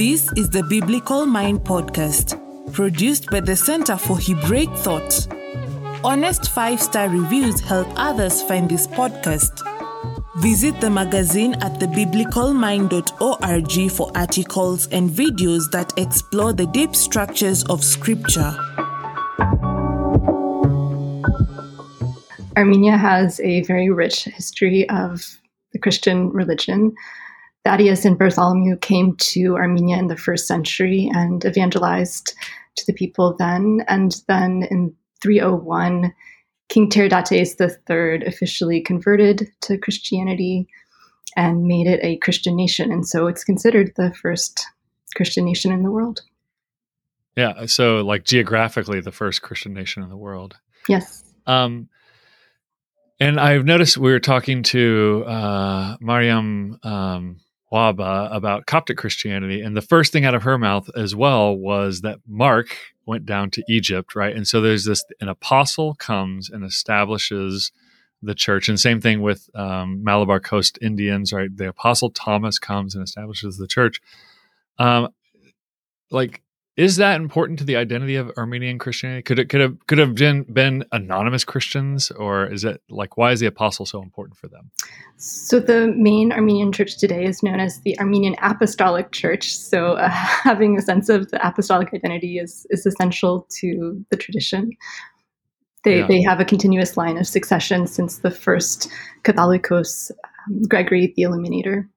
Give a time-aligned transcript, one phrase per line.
[0.00, 2.40] This is the Biblical Mind Podcast,
[2.72, 5.28] produced by the Center for Hebraic Thought.
[6.02, 9.60] Honest five star reviews help others find this podcast.
[10.38, 17.84] Visit the magazine at thebiblicalmind.org for articles and videos that explore the deep structures of
[17.84, 18.56] Scripture.
[22.56, 25.22] Armenia has a very rich history of
[25.74, 26.94] the Christian religion.
[27.64, 32.34] Thaddeus and Bartholomew came to Armenia in the first century and evangelized
[32.76, 33.84] to the people then.
[33.88, 36.12] And then in 301,
[36.68, 40.68] King Tiridates III officially converted to Christianity
[41.36, 42.90] and made it a Christian nation.
[42.90, 44.66] And so it's considered the first
[45.14, 46.22] Christian nation in the world.
[47.36, 47.66] Yeah.
[47.66, 50.56] So, like geographically, the first Christian nation in the world.
[50.88, 51.22] Yes.
[51.46, 51.88] Um,
[53.20, 57.40] and I've noticed we were talking to uh, Mariam um,
[57.72, 62.00] Wahba about Coptic Christianity, and the first thing out of her mouth as well was
[62.00, 64.34] that Mark went down to Egypt, right?
[64.34, 67.72] And so there's this: an apostle comes and establishes
[68.22, 71.54] the church, and same thing with um, Malabar Coast Indians, right?
[71.54, 74.00] The apostle Thomas comes and establishes the church.
[74.78, 75.08] Um,
[76.10, 76.42] like
[76.80, 79.20] is that important to the identity of Armenian Christianity?
[79.20, 83.32] Could it could have could have been, been anonymous Christians, or is it like why
[83.32, 84.70] is the apostle so important for them?
[85.18, 89.54] So the main Armenian church today is known as the Armenian Apostolic Church.
[89.54, 94.70] So uh, having a sense of the apostolic identity is is essential to the tradition.
[95.84, 96.06] They yeah.
[96.06, 98.88] they have a continuous line of succession since the first
[99.24, 100.12] Catholicos,
[100.48, 101.90] um, Gregory the Illuminator.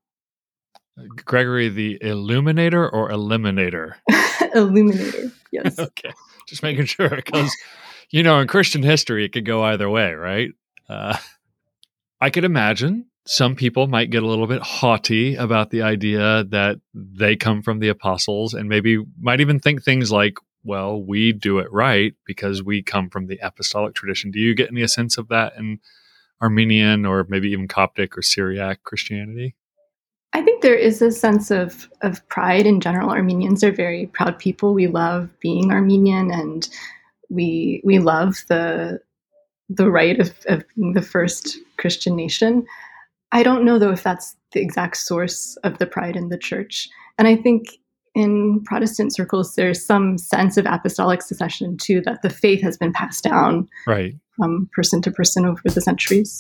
[1.25, 3.95] Gregory the Illuminator or Eliminator?
[4.55, 5.80] Illuminator, yes.
[5.80, 6.13] okay,
[6.47, 7.55] just making sure because
[8.09, 10.52] you know in Christian history it could go either way, right?
[10.88, 11.17] Uh,
[12.22, 16.80] I could imagine some people might get a little bit haughty about the idea that
[16.94, 21.59] they come from the apostles and maybe might even think things like, well, we do
[21.59, 24.31] it right because we come from the apostolic tradition.
[24.31, 25.79] Do you get any sense of that in
[26.41, 29.56] Armenian or maybe even Coptic or Syriac Christianity?
[30.33, 33.11] I think there is a sense of of pride in general.
[33.11, 34.73] Armenians are very proud people.
[34.73, 36.67] We love being Armenian, and
[37.29, 38.99] we we love the
[39.69, 42.66] the right of, of being the first Christian nation.
[43.31, 46.89] I don't know though if that's the exact source of the pride in the church.
[47.17, 47.67] And I think
[48.15, 52.94] in Protestant circles, there's some sense of apostolic succession too, that the faith has been
[52.94, 54.13] passed down right.
[54.35, 56.39] from person to person over the centuries.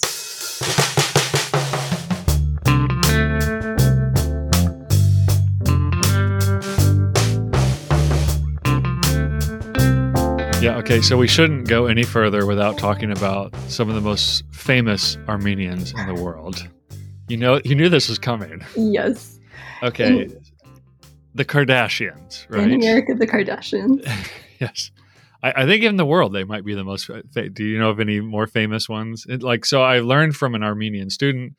[10.63, 14.45] Yeah, okay, so we shouldn't go any further without talking about some of the most
[14.53, 16.65] famous Armenians in the world.
[17.27, 18.65] You know, you knew this was coming.
[18.77, 19.41] Yes.
[19.83, 20.07] Okay.
[20.07, 20.41] In,
[21.35, 22.63] the Kardashians, right?
[22.63, 24.07] In America, the Kardashians.
[24.61, 24.91] yes.
[25.43, 27.09] I, I, think in the world they might be the most.
[27.09, 29.25] Uh, do you know of any more famous ones?
[29.27, 31.57] It, like, so I learned from an Armenian student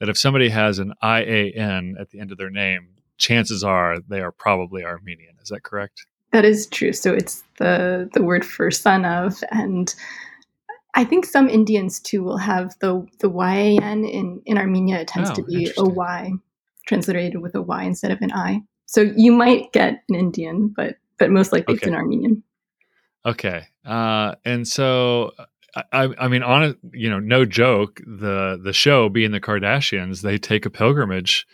[0.00, 4.22] that if somebody has an IAN at the end of their name, chances are they
[4.22, 5.34] are probably Armenian.
[5.42, 6.06] Is that correct?
[6.36, 6.92] That is true.
[6.92, 9.94] So it's the the word for son of, and
[10.94, 14.98] I think some Indians too will have the the YAN in in Armenia.
[14.98, 16.32] It tends oh, to be a Y
[16.86, 18.60] transliterated with a Y instead of an I.
[18.84, 21.78] So you might get an Indian, but but most likely okay.
[21.78, 22.42] it's an Armenian.
[23.24, 25.32] Okay, uh, and so
[25.90, 28.02] I, I mean, on a, you know, no joke.
[28.06, 31.46] The the show being the Kardashians, they take a pilgrimage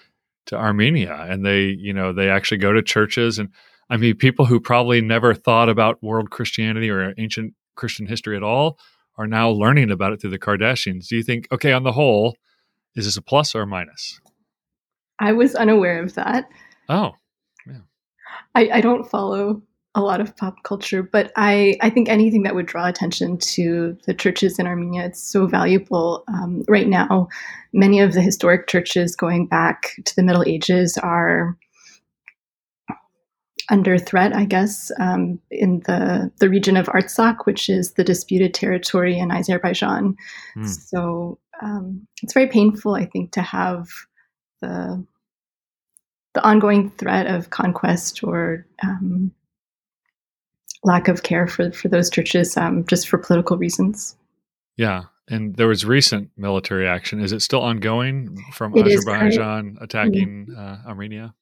[0.46, 3.48] to Armenia, and they you know they actually go to churches and
[3.90, 8.42] I mean, people who probably never thought about world Christianity or ancient Christian history at
[8.42, 8.78] all
[9.18, 11.08] are now learning about it through the Kardashians.
[11.08, 12.36] Do you think, okay, on the whole,
[12.94, 14.20] is this a plus or a minus?
[15.18, 16.48] I was unaware of that.
[16.88, 17.12] Oh,
[17.66, 17.80] yeah.
[18.54, 19.62] I, I don't follow
[19.94, 23.96] a lot of pop culture, but I, I think anything that would draw attention to
[24.06, 26.24] the churches in Armenia, it's so valuable.
[26.28, 27.28] Um, right now,
[27.74, 31.58] many of the historic churches going back to the Middle Ages are
[33.70, 38.54] under threat, I guess, um, in the, the region of Artsakh, which is the disputed
[38.54, 40.16] territory in Azerbaijan.
[40.56, 40.68] Mm.
[40.68, 43.88] So um, it's very painful, I think, to have
[44.60, 45.04] the
[46.34, 49.30] the ongoing threat of conquest or um,
[50.82, 54.16] lack of care for, for those churches um, just for political reasons.
[54.76, 55.02] Yeah.
[55.28, 57.20] And there was recent military action.
[57.20, 61.34] Is it still ongoing from it Azerbaijan attacking uh, Armenia?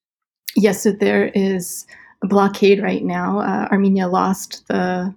[0.56, 1.86] Yes, so there is
[2.22, 3.40] blockade right now.
[3.40, 5.14] Uh, Armenia lost the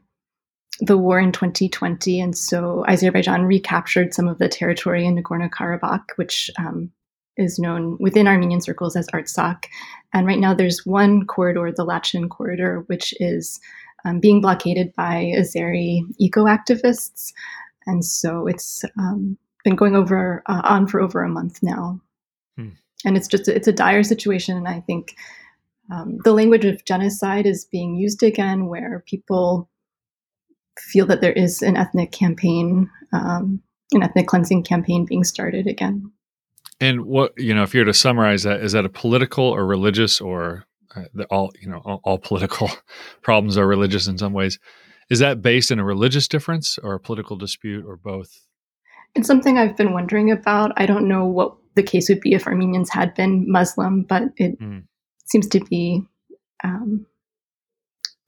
[0.79, 6.05] the war in 2020, and so Azerbaijan recaptured some of the territory in Nagorno Karabakh,
[6.15, 6.91] which um,
[7.38, 9.65] is known within Armenian circles as Artsakh.
[10.13, 13.59] And right now there's one corridor, the Lachin corridor, which is
[14.05, 17.31] um, being blockaded by Azeri eco activists.
[17.85, 22.00] And so it's um, been going over uh, on for over a month now.
[22.57, 22.69] Hmm.
[23.05, 24.57] And it's just it's a dire situation.
[24.57, 25.15] And I think
[25.93, 29.69] um, the language of genocide is being used again, where people
[30.79, 33.61] feel that there is an ethnic campaign, um,
[33.91, 36.11] an ethnic cleansing campaign being started again.
[36.81, 40.19] And what you know, if you're to summarize that, is that a political or religious
[40.19, 42.69] or uh, all you know, all, all political
[43.21, 44.59] problems are religious in some ways.
[45.09, 48.47] Is that based in a religious difference or a political dispute or both?
[49.15, 50.71] It's something I've been wondering about.
[50.77, 54.59] I don't know what the case would be if Armenians had been Muslim, but it
[54.59, 54.83] mm.
[55.33, 56.03] Seems to be
[56.63, 57.07] um,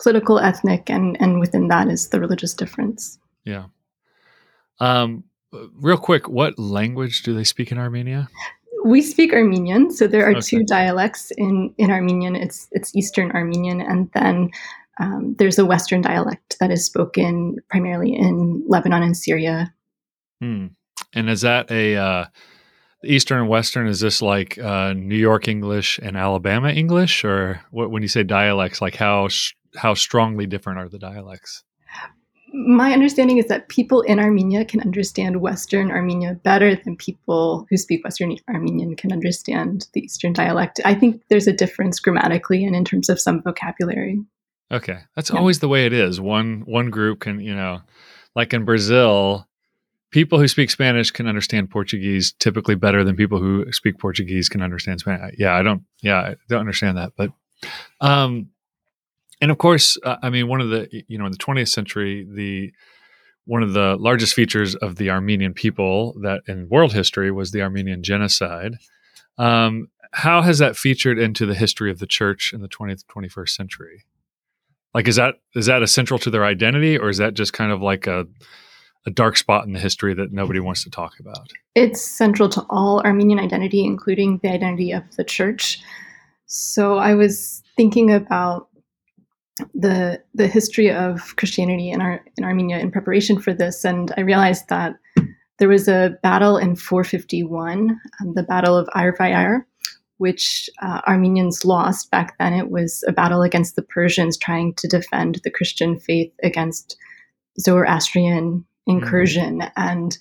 [0.02, 3.19] political, ethnic, and and within that is the religious difference.
[3.46, 3.66] Yeah.
[4.80, 5.24] Um,
[5.80, 8.28] real quick, what language do they speak in Armenia?
[8.84, 10.42] We speak Armenian, so there are okay.
[10.42, 12.36] two dialects in in Armenian.
[12.36, 14.50] It's it's Eastern Armenian, and then
[15.00, 19.72] um, there's a Western dialect that is spoken primarily in Lebanon and Syria.
[20.42, 20.68] Hmm.
[21.13, 22.25] And is that a uh,
[23.06, 23.88] Eastern and Western?
[23.88, 28.24] Is this like uh, New York English and Alabama English, or what, when you say
[28.24, 29.28] dialects, like how
[29.75, 31.63] how strongly different are the dialects?
[32.54, 37.75] My understanding is that people in Armenia can understand Western Armenia better than people who
[37.75, 40.80] speak Western Armenian can understand the Eastern dialect.
[40.86, 44.22] I think there's a difference grammatically and in terms of some vocabulary.
[44.72, 45.38] Okay, that's yeah.
[45.38, 46.22] always the way it is.
[46.22, 47.81] One one group can, you know,
[48.36, 49.48] like in Brazil,
[50.15, 54.62] people who speak Spanish can understand Portuguese typically better than people who speak Portuguese can
[54.62, 55.35] understand Spanish.
[55.38, 55.83] Yeah, I don't.
[56.01, 57.31] Yeah, I don't understand that, but
[58.00, 58.47] um,
[59.41, 62.25] and of course, uh, I mean, one of the you know in the 20th century,
[62.33, 62.71] the
[63.44, 67.62] one of the largest features of the Armenian people that in world history was the
[67.62, 68.77] Armenian genocide.
[69.38, 73.50] Um, how has that featured into the history of the church in the 20th 21st
[73.50, 74.06] century?
[74.94, 77.81] Like, is that is that essential to their identity, or is that just kind of
[77.81, 78.25] like a
[79.06, 81.52] a dark spot in the history that nobody wants to talk about?
[81.75, 85.80] It's central to all Armenian identity, including the identity of the church.
[86.48, 88.69] So I was thinking about
[89.74, 94.22] the the history of Christianity in our in Armenia in preparation for this, and I
[94.22, 94.96] realized that
[95.58, 99.63] there was a battle in 451, um, the Battle of Avarayr,
[100.18, 102.54] which uh, Armenians lost back then.
[102.54, 106.98] It was a battle against the Persians trying to defend the Christian faith against
[107.60, 109.60] Zoroastrian incursion.
[109.60, 109.70] Mm-hmm.
[109.78, 110.18] And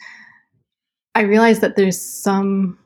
[1.15, 2.79] I realized that there's some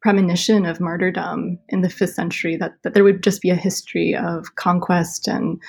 [0.00, 4.14] premonition of martyrdom in the fifth century, that, that there would just be a history
[4.14, 5.60] of conquest and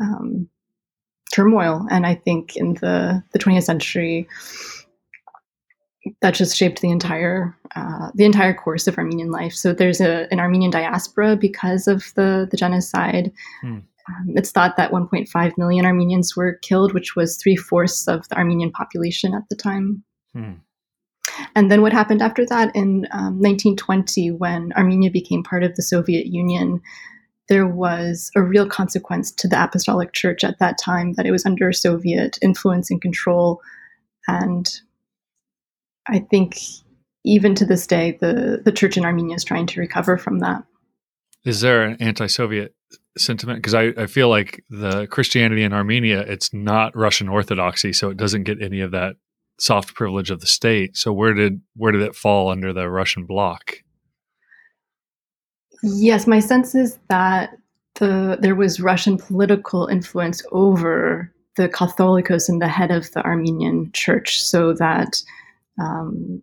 [0.00, 0.48] um,
[1.34, 1.86] turmoil.
[1.90, 4.28] And I think in the, the 20th century,
[6.20, 9.54] that just shaped the entire uh, the entire course of Armenian life.
[9.54, 13.32] So there's a, an Armenian diaspora because of the the genocide.
[13.60, 13.78] Hmm.
[14.08, 18.36] Um, it's thought that 1.5 million Armenians were killed, which was three fourths of the
[18.36, 20.02] Armenian population at the time.
[20.34, 20.52] Hmm.
[21.54, 25.82] And then what happened after that in um, 1920, when Armenia became part of the
[25.82, 26.80] Soviet Union,
[27.48, 31.46] there was a real consequence to the Apostolic Church at that time that it was
[31.46, 33.60] under Soviet influence and control.
[34.26, 34.68] And
[36.08, 36.58] I think
[37.24, 40.64] even to this day, the, the church in Armenia is trying to recover from that.
[41.44, 42.74] Is there an anti Soviet
[43.18, 43.58] sentiment?
[43.58, 48.16] Because I, I feel like the Christianity in Armenia, it's not Russian Orthodoxy, so it
[48.16, 49.16] doesn't get any of that
[49.58, 50.96] soft privilege of the state.
[50.96, 53.76] So where did where did it fall under the Russian bloc?
[55.82, 57.56] Yes, my sense is that
[57.96, 63.90] the there was Russian political influence over the Catholicos and the head of the Armenian
[63.92, 65.22] church, so that
[65.78, 66.42] um,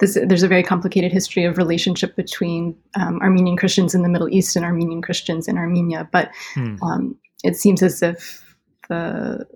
[0.00, 4.28] this, there's a very complicated history of relationship between um, Armenian Christians in the Middle
[4.28, 6.08] East and Armenian Christians in Armenia.
[6.12, 6.76] But hmm.
[6.82, 8.56] um, it seems as if
[8.88, 9.46] the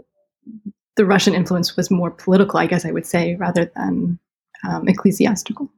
[0.96, 4.18] the Russian influence was more political, I guess I would say, rather than
[4.68, 5.70] um, ecclesiastical.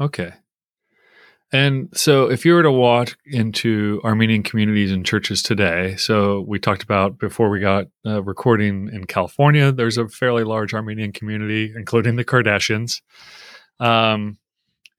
[0.00, 0.32] Okay.
[1.52, 6.58] And so, if you were to walk into Armenian communities and churches today, so we
[6.58, 11.72] talked about before we got uh, recording in California, there's a fairly large Armenian community,
[11.76, 13.02] including the Kardashians.
[13.80, 14.38] Um,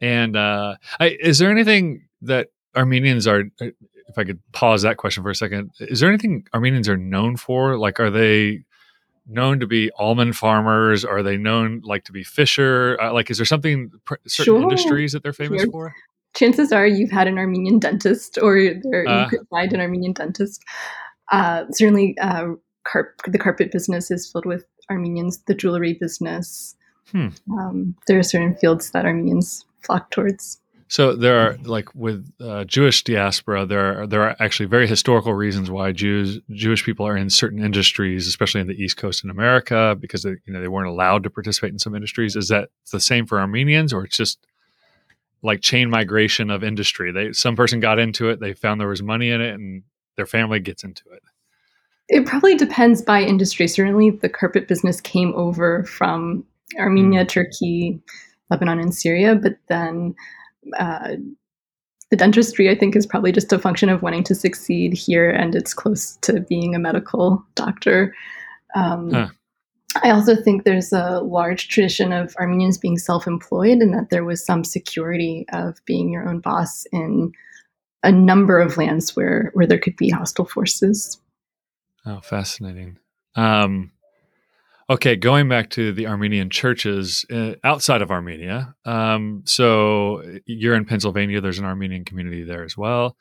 [0.01, 3.67] and uh, I, is there anything that Armenians are, uh,
[4.07, 7.37] if I could pause that question for a second, is there anything Armenians are known
[7.37, 7.77] for?
[7.77, 8.63] Like, are they
[9.27, 11.03] known to be almond farmers?
[11.03, 12.97] Are they known like to be fisher?
[13.01, 13.91] Uh, like, is there something
[14.27, 14.61] certain sure.
[14.61, 15.71] industries that they're famous sure.
[15.71, 15.95] for?
[16.35, 20.13] chances are you've had an Armenian dentist or there, uh, you could find an Armenian
[20.13, 20.63] dentist.
[21.31, 22.47] Uh, certainly, uh,
[22.83, 26.75] carp- the carpet business is filled with Armenians, the jewelry business.
[27.11, 27.27] Hmm.
[27.51, 30.59] Um, there are certain fields that Armenians flock towards.
[30.87, 35.33] So there are like with uh, Jewish diaspora, there are there are actually very historical
[35.33, 39.29] reasons why Jews Jewish people are in certain industries, especially in the East Coast in
[39.31, 42.35] America, because they, you know they weren't allowed to participate in some industries.
[42.35, 44.45] Is that the same for Armenians, or it's just
[45.41, 47.11] like chain migration of industry?
[47.11, 49.83] They some person got into it, they found there was money in it, and
[50.17, 51.23] their family gets into it.
[52.07, 53.67] It probably depends by industry.
[53.67, 56.45] Certainly, the carpet business came over from
[56.79, 57.29] Armenia, mm.
[57.29, 58.01] Turkey,
[58.49, 60.15] Lebanon, and Syria, but then
[60.77, 61.15] uh,
[62.11, 65.55] the dentistry, I think, is probably just a function of wanting to succeed here, and
[65.55, 68.13] it's close to being a medical doctor.
[68.75, 69.27] Um, huh.
[70.03, 74.25] I also think there's a large tradition of Armenians being self employed, and that there
[74.25, 77.31] was some security of being your own boss in
[78.03, 81.19] a number of lands where, where there could be hostile forces.
[82.05, 82.99] Oh, fascinating.
[83.35, 83.91] Um,
[84.87, 88.75] Okay, going back to the Armenian churches uh, outside of Armenia.
[88.85, 91.41] Um, so you're in Pennsylvania.
[91.41, 93.17] There's an Armenian community there as well.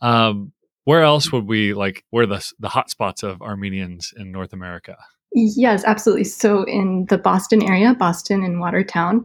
[0.00, 0.52] Um,
[0.84, 2.04] where else would we like?
[2.10, 4.96] Where the the hotspots of Armenians in North America?
[5.32, 6.24] Yes, absolutely.
[6.24, 9.24] So in the Boston area, Boston and Watertown,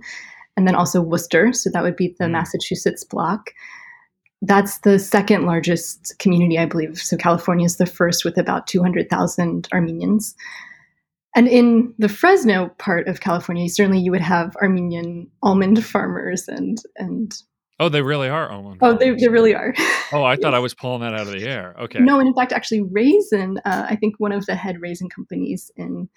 [0.56, 1.54] and then also Worcester.
[1.54, 2.32] So that would be the mm.
[2.32, 3.52] Massachusetts block.
[4.42, 6.98] That's the second largest community, I believe.
[6.98, 10.36] So California is the first with about 200,000 Armenians.
[11.36, 16.82] And in the Fresno part of California, certainly you would have Armenian almond farmers and
[16.98, 17.34] and
[17.82, 18.80] Oh, they really are almond.
[18.82, 19.74] Oh, they, they really are.
[20.12, 21.76] Oh, I thought I was pulling that out of the air.
[21.82, 22.00] Okay.
[22.00, 23.60] No, and in fact, actually, raisin.
[23.64, 26.10] Uh, I think one of the head raisin companies in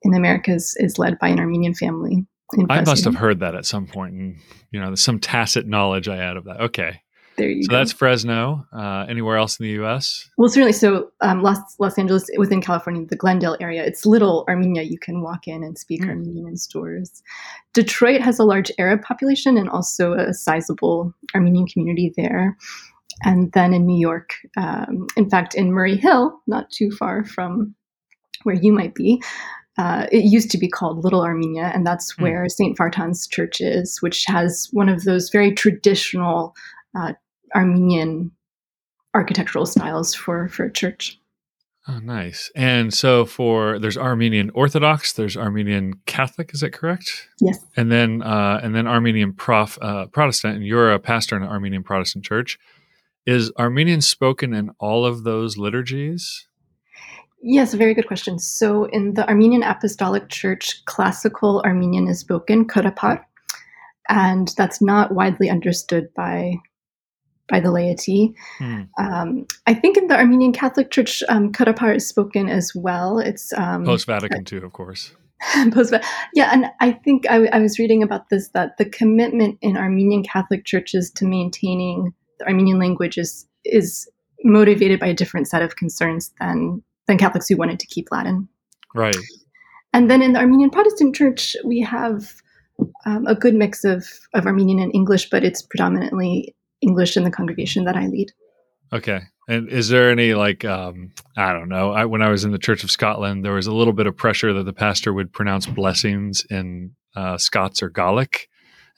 [0.00, 2.26] in America is, is led by an Armenian family.
[2.70, 4.38] I must have heard that at some point, and
[4.70, 6.62] you know, some tacit knowledge I had of that.
[6.62, 7.02] Okay
[7.42, 7.76] there you so go.
[7.76, 8.66] that's Fresno.
[8.72, 10.30] Uh, anywhere else in the U.S.?
[10.38, 10.72] Well, certainly.
[10.72, 14.82] So um, Los Los Angeles, within California, the Glendale area, it's little Armenia.
[14.82, 16.08] You can walk in and speak mm.
[16.08, 17.22] Armenian in stores.
[17.74, 22.56] Detroit has a large Arab population and also a sizable Armenian community there.
[23.24, 27.74] And then in New York, um, in fact, in Murray Hill, not too far from
[28.44, 29.22] where you might be,
[29.78, 32.22] uh, it used to be called Little Armenia, and that's mm.
[32.22, 32.76] where St.
[32.76, 36.54] Vartan's Church is, which has one of those very traditional
[36.98, 37.12] uh,
[37.54, 38.32] Armenian
[39.14, 41.18] architectural styles for for a church.
[41.88, 42.50] Oh, nice.
[42.54, 46.54] And so for there's Armenian Orthodox, there's Armenian Catholic.
[46.54, 47.28] Is that correct?
[47.40, 47.58] Yes.
[47.76, 51.48] And then uh, and then Armenian Prof uh, Protestant, and you're a pastor in an
[51.48, 52.58] Armenian Protestant church.
[53.26, 56.46] Is Armenian spoken in all of those liturgies?
[57.42, 58.38] Yes, very good question.
[58.38, 63.24] So in the Armenian Apostolic Church, classical Armenian is spoken, Grabar,
[64.08, 66.54] and that's not widely understood by
[67.48, 68.34] by the laity.
[68.58, 68.82] Hmm.
[68.98, 73.18] Um, I think in the Armenian Catholic Church, um, Grabar is spoken as well.
[73.18, 75.12] It's um, post Vatican II, of course.
[75.72, 75.94] post
[76.34, 80.22] yeah, and I think I, I, was reading about this that the commitment in Armenian
[80.22, 84.08] Catholic churches to maintaining the Armenian language is is
[84.44, 88.48] motivated by a different set of concerns than than Catholics who wanted to keep Latin.
[88.94, 89.16] Right.
[89.92, 92.34] And then in the Armenian Protestant Church, we have
[93.04, 97.30] um, a good mix of, of Armenian and English, but it's predominantly English in the
[97.30, 98.32] congregation that I lead.
[98.92, 99.22] Okay.
[99.48, 101.92] And is there any like um, I don't know?
[101.92, 104.16] I, when I was in the Church of Scotland, there was a little bit of
[104.16, 108.48] pressure that the pastor would pronounce blessings in uh, Scots or Gaelic.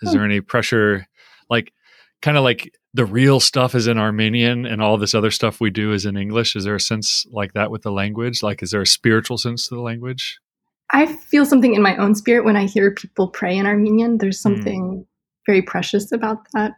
[0.03, 1.07] Is there any pressure,
[1.49, 1.73] like
[2.21, 5.71] kind of like the real stuff is in Armenian and all this other stuff we
[5.71, 6.57] do is in English?
[6.57, 8.43] Is there a sense like that with the language?
[8.43, 10.39] Like, is there a spiritual sense to the language?
[10.91, 14.19] I feel something in my own spirit when I hear people pray in Armenian.
[14.19, 14.55] There's hmm.
[14.55, 15.07] something mm.
[15.47, 16.73] very precious about that.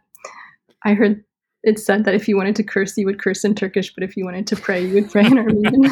[0.83, 1.23] I heard
[1.63, 4.15] it said that if you wanted to curse, you would curse in Turkish, but if
[4.15, 5.91] you wanted to pray, you would pray in Armenian.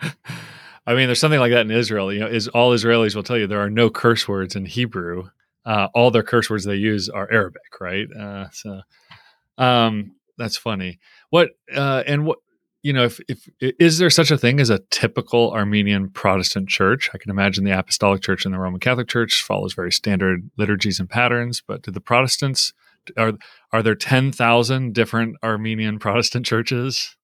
[0.86, 2.12] I mean, there's something like that in Israel.
[2.12, 5.28] You know, is all Israelis will tell you there are no curse words in Hebrew.
[5.64, 8.06] Uh, all their curse words they use are Arabic, right?
[8.12, 8.80] Uh, so
[9.58, 11.00] um, that's funny.
[11.30, 12.38] What uh, and what
[12.82, 17.10] you know, if, if is there such a thing as a typical Armenian Protestant church?
[17.12, 21.00] I can imagine the Apostolic Church and the Roman Catholic Church follows very standard liturgies
[21.00, 22.72] and patterns, but do the Protestants
[23.16, 23.32] are
[23.72, 27.16] are there 10,000 different Armenian Protestant churches?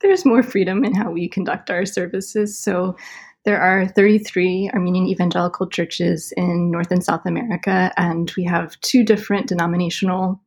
[0.00, 2.58] There's more freedom in how we conduct our services.
[2.58, 2.96] So
[3.44, 9.04] there are 33 Armenian evangelical churches in North and South America, and we have two
[9.04, 10.42] different denominational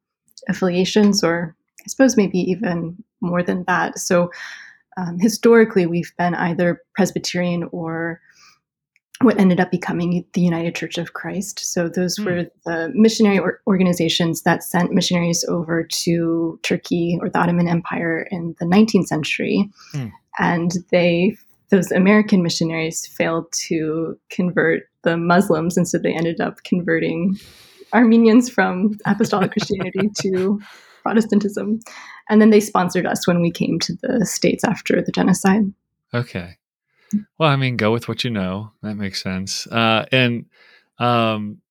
[0.50, 3.98] affiliations, or I suppose maybe even more than that.
[4.00, 4.30] So
[4.98, 8.20] um, historically, we've been either Presbyterian or
[9.22, 11.60] what ended up becoming the United Church of Christ.
[11.60, 12.26] So those mm.
[12.26, 18.28] were the missionary or- organizations that sent missionaries over to Turkey or the Ottoman Empire
[18.32, 20.12] in the 19th century, mm.
[20.40, 21.36] and they
[21.70, 27.38] those American missionaries failed to convert the Muslims, and so they ended up converting
[27.94, 30.60] Armenians from apostolic Christianity to
[31.04, 31.80] Protestantism.
[32.30, 35.72] And then they sponsored us when we came to the States after the genocide.
[36.14, 36.58] Okay.
[37.38, 38.72] Well, I mean, go with what you know.
[38.82, 39.68] That makes sense.
[39.68, 40.46] Uh, and
[41.00, 41.62] um,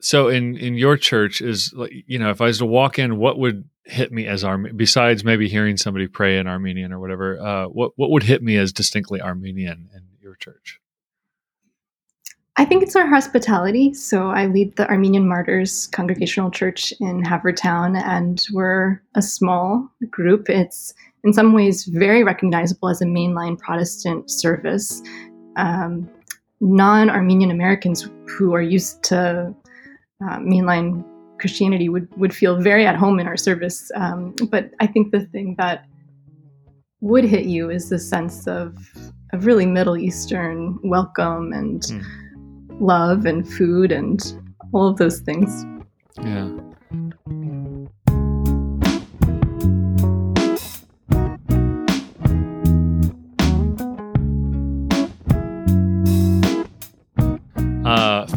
[0.00, 1.74] so, in in your church, is
[2.06, 4.76] you know, if I was to walk in, what would hit me as Armenian?
[4.76, 8.56] Besides maybe hearing somebody pray in Armenian or whatever, uh, what what would hit me
[8.56, 10.80] as distinctly Armenian in your church?
[12.56, 13.92] I think it's our hospitality.
[13.94, 20.48] So I lead the Armenian Martyrs Congregational Church in Havertown, and we're a small group.
[20.48, 25.02] It's in some ways very recognizable as a mainline Protestant service.
[25.56, 26.08] Um,
[26.60, 29.54] non Armenian Americans who are used to
[30.22, 31.04] uh, mainline
[31.40, 33.90] Christianity would, would feel very at home in our service.
[33.94, 35.86] Um, but I think the thing that
[37.00, 38.76] would hit you is the sense of,
[39.32, 41.82] of really Middle Eastern welcome and.
[41.82, 42.04] Mm
[42.80, 44.36] love and food and
[44.72, 45.64] all of those things.
[46.22, 46.50] Yeah.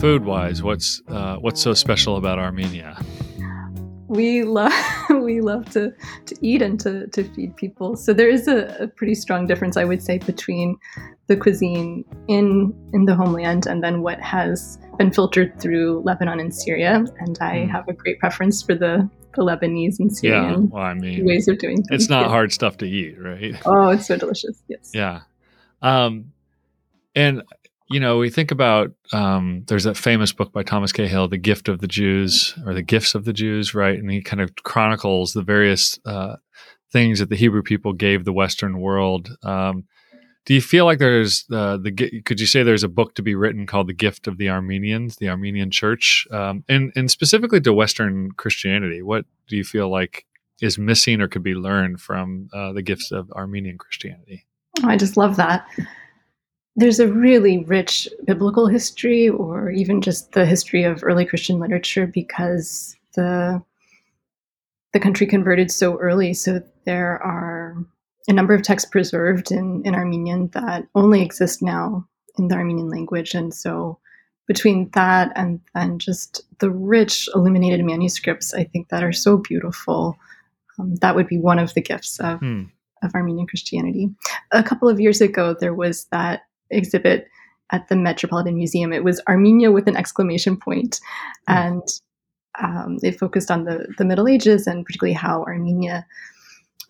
[0.08, 2.98] Food wise, what's uh, what's so special about Armenia?
[4.08, 4.72] We love
[5.10, 5.94] we love to,
[6.28, 7.98] to eat and to, to feed people.
[7.98, 10.78] So there is a, a pretty strong difference, I would say, between
[11.28, 16.56] the cuisine in in the homeland and then what has been filtered through Lebanon and
[16.56, 17.04] Syria.
[17.20, 17.70] And I mm.
[17.70, 21.50] have a great preference for the, the Lebanese and Syrian yeah, well, I mean, ways
[21.50, 22.04] of doing things.
[22.04, 22.30] It's not yeah.
[22.30, 23.56] hard stuff to eat, right?
[23.66, 24.64] Oh, it's so delicious.
[24.70, 24.92] Yes.
[24.94, 25.24] Yeah.
[25.82, 26.32] Um,
[27.14, 27.42] and
[27.90, 31.70] you know, we think about um, there's that famous book by Thomas Cahill, "The Gift
[31.70, 33.98] of the Jews" or "The Gifts of the Jews," right?
[33.98, 36.36] And he kind of chronicles the various uh,
[36.92, 39.30] things that the Hebrew people gave the Western world.
[39.44, 39.86] Um,
[40.48, 41.92] do you feel like there's uh, the
[42.26, 45.18] could you say there's a book to be written called the gift of the armenians
[45.18, 50.26] the armenian church um, and and specifically to western christianity what do you feel like
[50.62, 54.48] is missing or could be learned from uh, the gifts of armenian christianity
[54.86, 55.68] i just love that
[56.78, 62.08] there's a really rich biblical history or even just the history of early christian literature
[62.08, 63.62] because the
[64.94, 67.76] the country converted so early so there are
[68.28, 72.06] a number of texts preserved in, in Armenian that only exist now
[72.38, 73.34] in the Armenian language.
[73.34, 74.00] And so
[74.48, 80.18] between that and then just the rich illuminated manuscripts, I think that are so beautiful.
[80.78, 82.64] Um, that would be one of the gifts of, hmm.
[83.02, 84.10] of Armenian Christianity.
[84.52, 87.28] A couple of years ago, there was that exhibit
[87.72, 88.94] at the Metropolitan Museum.
[88.94, 91.00] It was Armenia with an exclamation point.
[91.48, 91.54] Hmm.
[91.54, 91.84] And
[92.60, 96.06] um, it focused on the, the Middle Ages and particularly how Armenia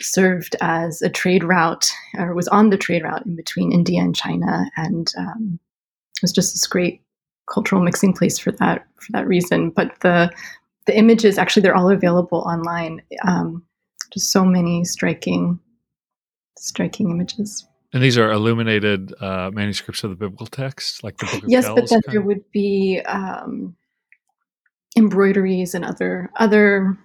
[0.02, 4.16] served as a trade route or was on the trade route in between India and
[4.16, 5.60] China, and um,
[6.18, 7.02] it was just this great
[7.52, 9.70] cultural mixing place for that for that reason.
[9.70, 10.32] But the
[10.86, 13.02] the images actually they're all available online.
[13.26, 13.64] Um,
[14.14, 15.60] just so many striking
[16.58, 17.66] striking images.
[17.94, 21.66] And these are illuminated uh, manuscripts of the biblical text, like the Book of yes,
[21.66, 23.76] Kells, but then there would be um,
[24.98, 26.98] embroideries and other other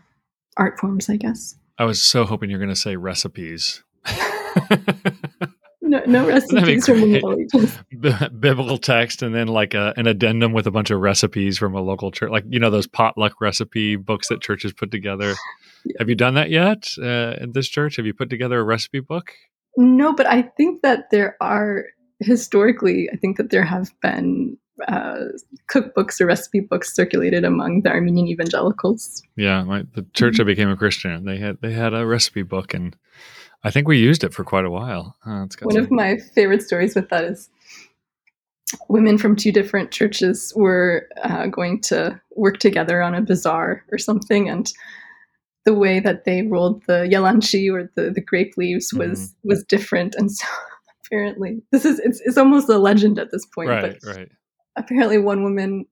[0.57, 1.55] art forms, I guess.
[1.79, 3.83] I was so hoping you're going to say recipes.
[5.81, 7.79] no, no recipes from the Middle Ages.
[8.01, 11.77] B- biblical text, and then like a, an addendum with a bunch of recipes from
[11.77, 15.35] a local church, like you know those potluck recipe books that churches put together.
[15.85, 15.97] Yeah.
[15.99, 17.97] Have you done that yet uh, in this church?
[17.97, 19.33] Have you put together a recipe book?
[19.77, 21.87] No, but I think that there are
[22.21, 23.09] historically.
[23.13, 24.57] I think that there have been
[24.89, 25.25] uh,
[25.71, 29.23] cookbooks or recipe books circulated among the Armenian evangelicals.
[29.37, 32.75] Yeah, my, the church I became a Christian, they had they had a recipe book,
[32.75, 32.97] and
[33.65, 35.17] I think we used it for quite a while.
[35.25, 35.85] Uh, One some...
[35.85, 37.49] of my favorite stories with that is
[38.89, 43.99] women from two different churches were uh, going to work together on a bazaar or
[43.99, 44.73] something, and
[45.65, 49.49] the way that they rolled the yalanchi or the, the grape leaves was mm-hmm.
[49.49, 50.47] was different, and so
[51.07, 53.69] apparently this is it's, it's almost a legend at this point.
[53.69, 54.29] Right, but right
[54.77, 55.87] apparently one woman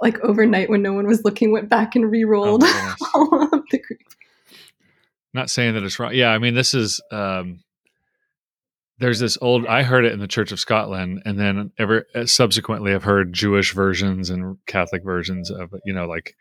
[0.00, 3.78] like overnight when no one was looking went back and re-rolled oh all of the
[3.78, 4.00] group
[5.32, 7.60] not saying that it's wrong yeah i mean this is um
[8.98, 12.26] there's this old i heard it in the church of scotland and then ever uh,
[12.26, 16.34] subsequently i've heard jewish versions and catholic versions of you know like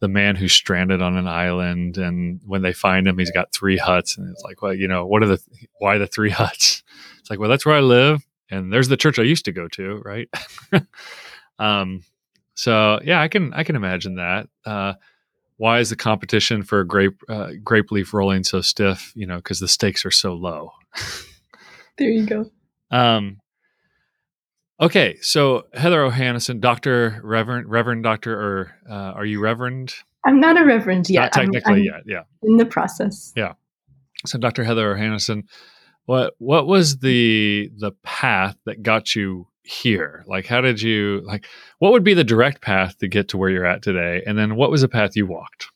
[0.00, 3.78] the man who's stranded on an island and when they find him he's got three
[3.78, 5.40] huts and it's like well you know what are the
[5.78, 6.82] why the three huts
[7.18, 9.68] it's like well that's where i live and there's the church i used to go
[9.68, 10.28] to right
[11.58, 12.02] Um,
[12.54, 14.48] so yeah, I can I can imagine that.
[14.64, 14.94] Uh,
[15.58, 19.12] why is the competition for grape uh, grape leaf rolling so stiff?
[19.14, 20.72] You know, because the stakes are so low.
[21.98, 22.50] there you go.
[22.90, 23.38] Um,
[24.78, 29.94] Okay, so Heather Ohaneson, Doctor, Reverend, Reverend Doctor, or uh, are you Reverend?
[30.26, 31.20] I'm not a Reverend yet.
[31.20, 32.02] Not technically I'm, I'm yet.
[32.04, 32.22] Yeah.
[32.42, 33.32] In the process.
[33.34, 33.54] Yeah.
[34.26, 34.64] So, Dr.
[34.64, 35.44] Heather Ohaneson,
[36.04, 40.24] what what was the the path that got you here?
[40.26, 41.46] Like, how did you like?
[41.78, 44.22] What would be the direct path to get to where you're at today?
[44.26, 45.68] And then, what was the path you walked?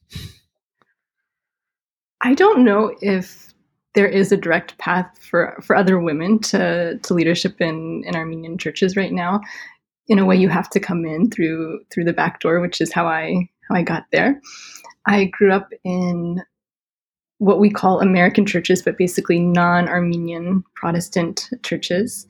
[2.22, 3.54] I don't know if
[3.94, 8.59] there is a direct path for for other women to to leadership in in Armenian
[8.59, 9.40] churches right now.
[10.09, 12.92] In a way, you have to come in through through the back door, which is
[12.92, 14.40] how I how I got there.
[15.07, 16.42] I grew up in
[17.38, 22.26] what we call American churches, but basically non Armenian Protestant churches,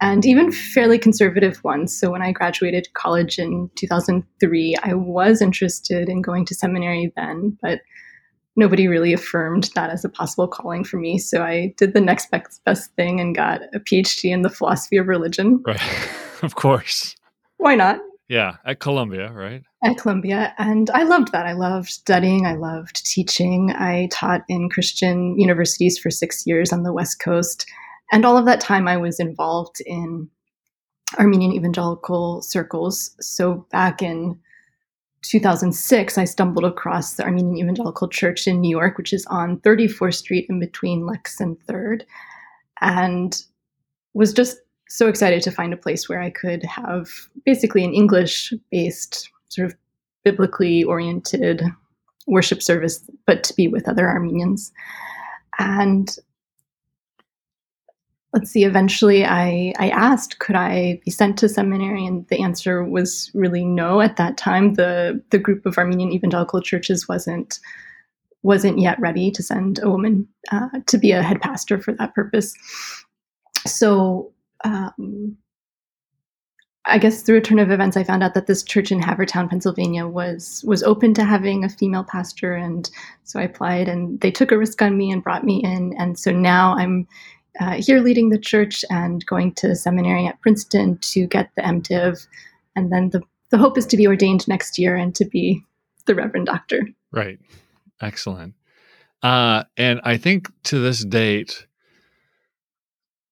[0.00, 1.98] and even fairly conservative ones.
[1.98, 7.58] So when I graduated college in 2003, I was interested in going to seminary then,
[7.60, 7.80] but
[8.56, 11.18] nobody really affirmed that as a possible calling for me.
[11.18, 15.08] So I did the next best thing and got a PhD in the philosophy of
[15.08, 15.62] religion.
[15.66, 15.80] Right.
[16.42, 17.16] of course.
[17.56, 18.00] Why not?
[18.28, 19.62] Yeah, at Columbia, right?
[19.82, 20.54] At Columbia.
[20.56, 21.46] And I loved that.
[21.46, 22.46] I loved studying.
[22.46, 23.70] I loved teaching.
[23.72, 27.66] I taught in Christian universities for six years on the West Coast.
[28.12, 30.28] And all of that time, I was involved in
[31.18, 33.14] Armenian evangelical circles.
[33.20, 34.38] So back in
[35.28, 40.14] 2006, I stumbled across the Armenian Evangelical Church in New York, which is on 34th
[40.14, 42.02] Street in between Lex and 3rd,
[42.80, 43.42] and
[44.14, 44.58] was just
[44.88, 47.08] so excited to find a place where I could have
[47.44, 49.76] basically an English based, sort of
[50.24, 51.62] biblically oriented
[52.26, 54.72] worship service, but to be with other Armenians.
[55.58, 56.16] And
[58.34, 62.04] let's see, eventually I, I asked, could I be sent to seminary?
[62.04, 64.74] And the answer was really no at that time.
[64.74, 67.60] The, the group of Armenian evangelical churches wasn't,
[68.42, 72.12] wasn't yet ready to send a woman uh, to be a head pastor for that
[72.12, 72.52] purpose.
[73.66, 74.32] So
[74.64, 75.36] um,
[76.86, 79.48] I guess through a turn of events, I found out that this church in Havertown,
[79.48, 82.90] Pennsylvania, was was open to having a female pastor, and
[83.22, 86.18] so I applied, and they took a risk on me and brought me in, and
[86.18, 87.08] so now I'm
[87.60, 92.26] uh, here leading the church and going to seminary at Princeton to get the MDiv,
[92.76, 95.62] and then the the hope is to be ordained next year and to be
[96.06, 96.88] the Reverend Doctor.
[97.12, 97.38] Right,
[98.00, 98.54] excellent.
[99.22, 101.66] Uh, and I think to this date,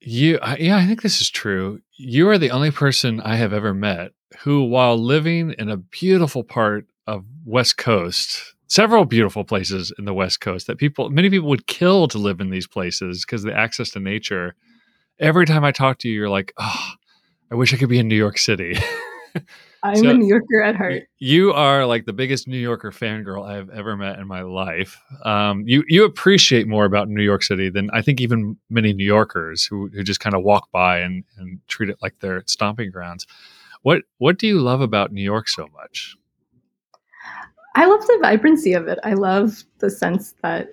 [0.00, 1.80] you, yeah, I think this is true.
[1.96, 6.44] You are the only person I have ever met who, while living in a beautiful
[6.44, 11.48] part of West Coast, several beautiful places in the West Coast that people, many people
[11.50, 14.54] would kill to live in these places because the access to nature.
[15.20, 16.92] Every time I talk to you, you're like, oh,
[17.50, 18.78] I wish I could be in New York City.
[19.84, 21.02] I'm so a New Yorker at heart.
[21.18, 24.98] You are like the biggest New Yorker fangirl I've ever met in my life.
[25.24, 29.04] Um, you you appreciate more about New York City than I think even many New
[29.04, 32.90] Yorkers who who just kind of walk by and, and treat it like their stomping
[32.90, 33.26] grounds.
[33.82, 36.16] What what do you love about New York so much?
[37.74, 38.98] I love the vibrancy of it.
[39.02, 40.68] I love the sense that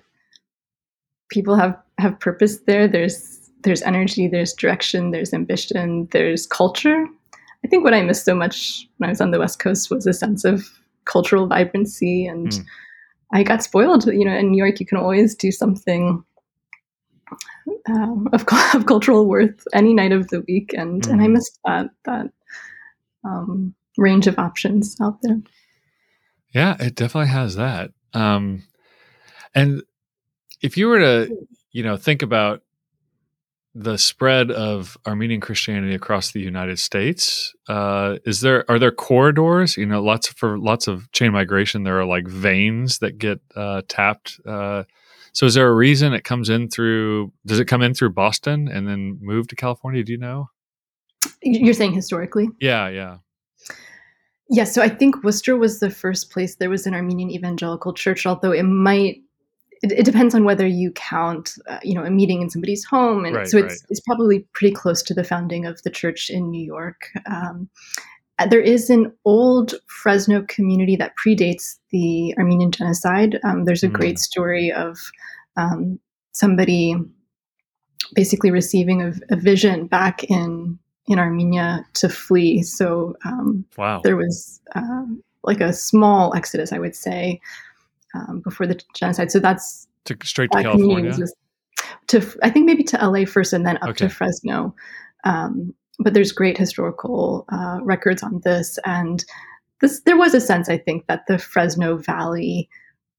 [1.30, 2.86] people have have purpose there.
[2.86, 7.06] There's there's energy, there's direction, there's ambition, there's culture.
[7.64, 10.06] I think what I missed so much when I was on the West Coast was
[10.06, 10.64] a sense of
[11.04, 12.64] cultural vibrancy, and mm.
[13.32, 14.06] I got spoiled.
[14.06, 16.24] You know, in New York, you can always do something
[17.88, 21.10] um, of, of, cultural worth any night of the week, and mm.
[21.10, 21.34] and I hmm.
[21.34, 22.30] missed that that
[23.24, 25.40] um, range of options out there.
[26.52, 27.90] Yeah, it definitely has that.
[28.12, 28.64] Um,
[29.54, 29.82] and
[30.60, 31.36] if you were to,
[31.72, 32.62] you know, think about
[33.74, 37.54] the spread of Armenian Christianity across the United States?
[37.68, 39.76] Uh, is there are there corridors?
[39.76, 43.40] You know, lots of, for lots of chain migration, there are like veins that get
[43.54, 44.40] uh, tapped.
[44.44, 44.84] Uh,
[45.32, 47.32] so, is there a reason it comes in through?
[47.46, 50.02] Does it come in through Boston and then move to California?
[50.02, 50.50] Do you know?
[51.42, 52.48] You're saying historically?
[52.60, 53.18] Yeah, yeah.
[54.50, 58.26] Yeah, so I think Worcester was the first place there was an Armenian evangelical church,
[58.26, 59.22] although it might
[59.82, 63.24] it, it, depends on whether you count, uh, you know, a meeting in somebody's home,
[63.24, 63.82] and right, so it's right.
[63.88, 67.10] it's probably pretty close to the founding of the church in New York.
[67.26, 67.70] Um,
[68.40, 73.38] uh, there is an old Fresno community that predates the Armenian genocide.
[73.44, 73.92] Um, there's a mm.
[73.92, 74.98] great story of
[75.56, 76.00] um,
[76.32, 76.96] somebody
[78.14, 80.78] basically receiving a, a, vision back in
[81.10, 82.62] in Armenia to flee.
[82.62, 84.00] So um, wow.
[84.02, 85.06] there was uh,
[85.42, 87.40] like a small exodus, I would say,
[88.14, 89.32] um, before the genocide.
[89.32, 91.12] So that's to, straight to California.
[92.06, 94.06] to I think maybe to LA first and then up okay.
[94.06, 94.72] to Fresno.
[95.24, 99.24] Um, but there's great historical uh, records on this, and
[99.80, 102.68] this there was a sense I think that the Fresno Valley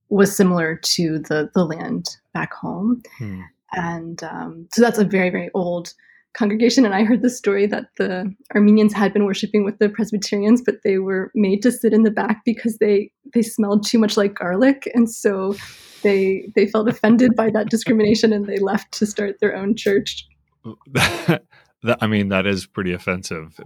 [0.10, 3.42] was similar to the the land back home, hmm.
[3.74, 5.94] and um, so that's a very very old
[6.34, 10.62] congregation and I heard the story that the Armenians had been worshiping with the Presbyterians,
[10.62, 14.18] but they were made to sit in the back because they they smelled too much
[14.18, 15.56] like garlic, and so
[16.04, 20.28] they they felt offended by that discrimination and they left to start their own church.
[22.00, 23.60] I mean, that is pretty offensive.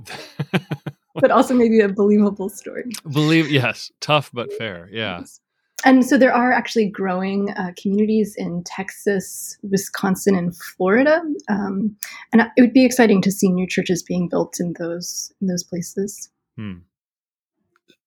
[1.16, 2.86] but also maybe a believable story.
[3.12, 4.90] Believe yes, tough but fair.
[4.92, 5.20] Yeah.
[5.20, 5.40] Yes
[5.86, 11.96] and so there are actually growing uh, communities in Texas, Wisconsin, and Florida, um,
[12.34, 15.64] and it would be exciting to see new churches being built in those in those
[15.64, 16.32] places.
[16.58, 16.80] Hmm.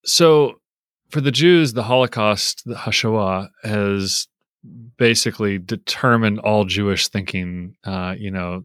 [0.04, 0.60] So,
[1.08, 4.26] for the Jews, the Holocaust, the Hashoah, has
[4.96, 7.76] basically determined all Jewish thinking.
[7.84, 8.64] Uh, you know,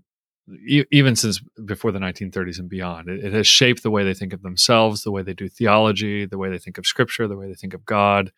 [0.92, 4.34] even since before the 1930s and beyond, it, it has shaped the way they think
[4.34, 7.48] of themselves, the way they do theology, the way they think of Scripture, the way
[7.48, 8.32] they think of God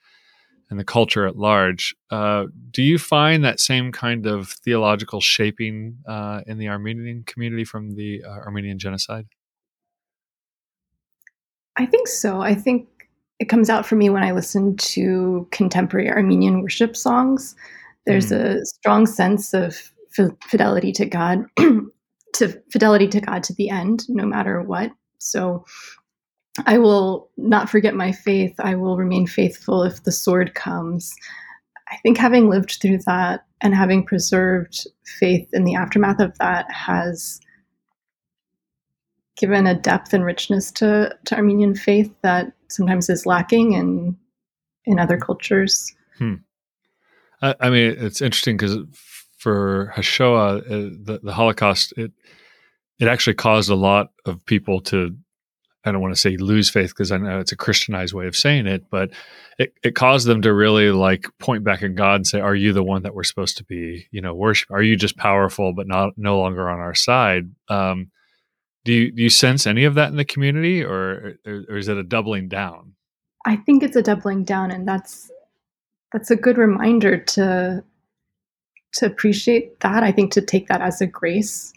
[0.69, 1.95] and the culture at large.
[2.10, 7.63] Uh, do you find that same kind of theological shaping uh, in the Armenian community
[7.63, 9.28] from the uh, Armenian genocide?
[11.78, 12.41] I think so.
[12.41, 12.88] I think
[13.39, 17.56] it comes out for me when I listen to contemporary Armenian worship songs.
[18.06, 18.39] There's mm.
[18.39, 19.91] a strong sense of
[20.49, 24.91] fidelity to God, to fidelity to God to the end, no matter what.
[25.17, 25.65] So
[26.65, 28.54] I will not forget my faith.
[28.60, 31.13] I will remain faithful if the sword comes.
[31.91, 34.88] I think having lived through that and having preserved
[35.20, 37.39] faith in the aftermath of that has
[39.38, 44.18] given a depth and richness to, to Armenian faith that sometimes is lacking in
[44.86, 45.94] in other cultures.
[46.18, 46.36] Hmm.
[47.41, 48.78] I, I, mean, it's interesting because
[49.38, 52.12] for Hashoah, uh, the, the Holocaust, it
[53.00, 55.18] it actually caused a lot of people to
[55.86, 58.36] I don't want to say lose faith because I know it's a Christianized way of
[58.36, 59.12] saying it, but
[59.58, 62.74] it, it caused them to really like point back at God and say, "Are you
[62.74, 64.71] the one that we're supposed to be, you know, worship?
[64.71, 68.12] Are you just powerful but not no longer on our side?" Um,
[68.84, 71.88] do you do you sense any of that in the community, or, or or is
[71.88, 72.93] it a doubling down?
[73.45, 75.32] I think it's a doubling down, and that's
[76.13, 77.84] that's a good reminder to
[78.93, 80.04] to appreciate that.
[80.04, 81.74] I think to take that as a grace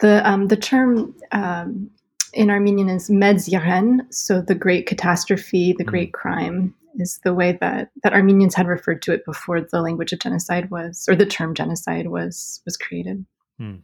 [0.00, 1.90] the um, the term um,
[2.32, 6.14] in Armenian is Medz Yeghern, so the great catastrophe, the great mm.
[6.14, 10.20] crime is the way that that Armenians had referred to it before the language of
[10.20, 13.24] genocide was, or the term genocide was was created.
[13.58, 13.76] Hmm.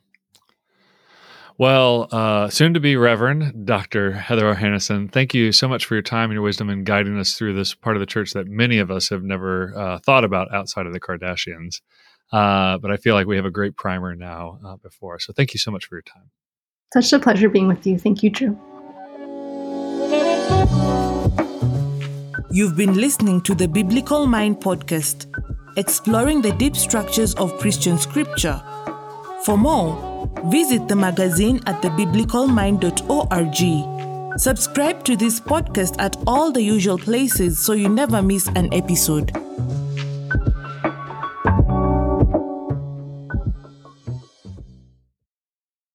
[1.59, 4.13] Well, uh, soon to be Reverend Dr.
[4.13, 7.35] Heather Ohaneson, thank you so much for your time and your wisdom in guiding us
[7.35, 10.51] through this part of the church that many of us have never uh, thought about
[10.55, 11.83] outside of the Kardashians.
[12.33, 15.19] Uh, but I feel like we have a great primer now uh, before.
[15.19, 16.31] So thank you so much for your time.
[16.93, 17.99] Such a pleasure being with you.
[17.99, 18.59] Thank you, Dru.
[22.53, 25.27] You've been listening to the Biblical Mind podcast,
[25.77, 28.61] exploring the deep structures of Christian scripture.
[29.45, 34.39] For more, visit the magazine at thebiblicalmind.org.
[34.39, 39.31] Subscribe to this podcast at all the usual places so you never miss an episode.